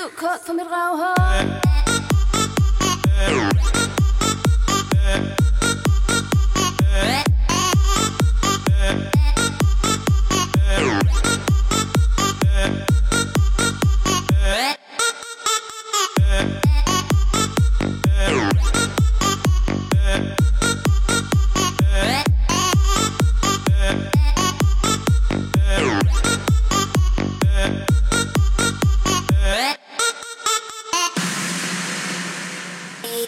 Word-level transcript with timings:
Sug 0.00 0.16
kort 0.16 0.40
for 0.46 0.54
mit 0.54 0.66
røvhul 0.70 1.79
Nu 33.20 33.26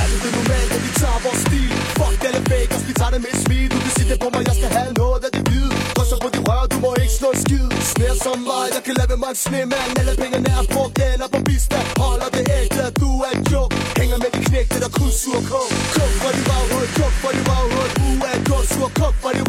er 0.00 0.04
det 0.10 0.18
det 0.24 0.32
normalt, 0.38 0.70
at 0.76 0.80
vi 0.86 0.90
tager 1.02 1.18
vores 1.26 1.40
stil. 1.46 1.70
Fuck 1.98 2.20
alle 2.28 2.42
fakers, 2.50 2.84
vi 2.88 2.92
tager 3.00 3.12
det 3.14 3.20
med 3.24 3.32
et 3.36 3.40
smil. 3.44 3.66
Du 3.74 3.78
kan 3.84 3.92
sige 3.96 4.08
det 4.12 4.18
på 4.24 4.28
mig, 4.34 4.42
jeg 4.48 4.56
skal 4.60 4.70
have 4.78 4.92
noget 5.02 5.20
af 5.26 5.30
det 5.36 5.42
hvide. 5.48 5.70
Drysser 5.96 6.18
på 6.24 6.28
de 6.34 6.40
rør, 6.48 6.62
du 6.72 6.76
må 6.84 6.90
ikke 7.02 7.14
slå 7.20 7.30
skid. 7.44 7.66
Snær 7.92 8.14
som 8.24 8.38
mig, 8.50 8.64
jeg 8.76 8.82
kan 8.86 8.94
lave 9.00 9.16
mig 9.22 9.30
en 9.34 9.40
snemand 9.44 9.90
Alle 10.00 10.14
pengene 10.22 10.50
er 10.58 10.64
brugt 10.74 10.98
eller 11.12 11.28
på 11.34 11.38
bistand 11.48 11.86
Holder 12.02 12.28
det 12.36 12.44
ægte, 12.58 12.84
du 13.02 13.10
er 13.26 13.30
en 13.36 13.42
joke. 13.52 13.72
Hænger 14.00 14.18
med 14.24 14.30
de 14.34 14.40
knægte, 14.48 14.76
der 14.84 14.90
kun 14.98 15.10
sur 15.22 15.40
kog 15.50 15.68
Kog 15.96 16.10
for 16.20 16.30
de 16.36 16.42
varhul, 16.50 16.86
kog 16.98 17.12
for 17.22 17.30
de 17.36 17.42
varhul 17.50 17.88
U.A.K. 18.08 18.50
sur, 18.72 18.88
kog 19.00 19.14
for 19.22 19.30
de 19.36 19.42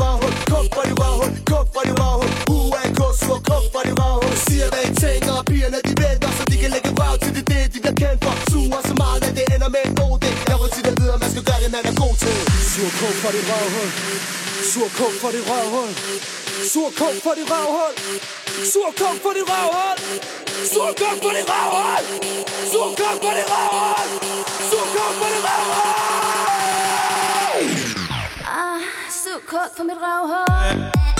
Kog 0.52 0.66
for 0.74 0.84
de 0.90 0.94
varhul, 1.02 1.34
kog 1.34 1.34
for 1.34 1.34
de 1.38 1.43
man 11.74 11.84
skal 11.84 11.96
gøre 11.96 12.08
er 12.08 12.08
god 12.08 12.16
til. 12.24 12.38
Sur 12.72 12.90
kog 13.00 13.14
for 13.22 13.32
dit 13.36 13.46
røvhul. 13.52 13.90
Sur 14.72 14.88
kog 14.98 15.14
for 15.22 15.32
dit 15.36 15.46
røvhul. 15.50 15.92
Sur 16.74 16.90
kog 17.00 17.16
for 17.24 17.34
dit 17.38 17.48
røvhul. 17.52 17.94
Sur 18.74 18.90
kog 19.00 19.16
for 19.24 19.34
dit 19.38 19.46
røvhul. 19.52 19.98
Sur 20.74 20.90
kog 21.00 21.16
for 21.24 21.34
dit 21.38 21.46
røvhul. 21.52 22.02
Sur 22.72 22.90
kog 23.00 23.16
for 23.24 23.34
dit 23.38 23.48
røvhul. 23.54 24.10
Sur 24.70 24.86
kog 24.96 25.12
for 25.20 25.30
dit 25.34 25.44
røvhul. 25.48 25.92
Ah, 28.62 28.80
sug 29.24 29.42
kort 29.52 29.72
for 29.78 29.84
mit 29.84 30.00
røvhul. 30.06 31.13